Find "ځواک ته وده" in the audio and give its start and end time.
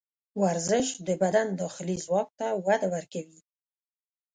2.05-2.87